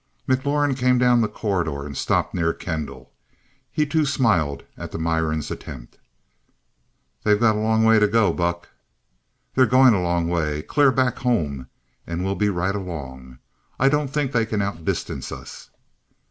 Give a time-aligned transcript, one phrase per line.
[0.27, 3.11] McLaurin came down the corridor, and stopped near Kendall.
[3.71, 5.99] He too smiled at the Miran's attempts.
[7.23, 8.69] "They've got a long way to go, Buck."
[9.53, 10.63] "They're going a long way.
[10.63, 11.67] Clear back home
[12.07, 13.37] and we'll be right along.
[13.79, 15.69] I don't think they can outdistance us."